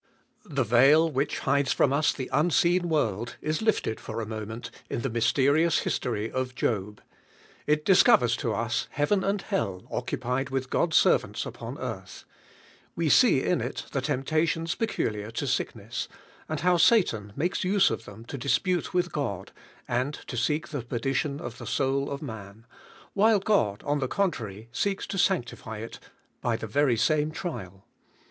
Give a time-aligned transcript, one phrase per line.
[0.49, 3.61] THE veil which hides from OS ilii' un seen world is.
[3.61, 7.03] lifted fur a moment hi the mysterious history of Job;
[7.67, 12.25] it dis covers to us heaven and hell occupied with God's servants upon earth,
[12.95, 16.07] "We see in it the temptations peculiar to sickness,
[16.49, 19.51] and how Satan makes use of them to dis pute with God,
[19.87, 22.65] and to seek the perdition of i in Bonl of man,
[23.13, 25.99] while God, on the contrary, seeks to sanctify it
[26.41, 27.85] by the very same trial.